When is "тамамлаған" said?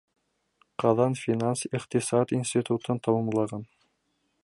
3.09-3.71